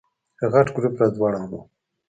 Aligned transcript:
غټ 0.51 0.67
ګروپ 0.75 0.95
راځوړند 1.01 1.51
و. 1.59 1.61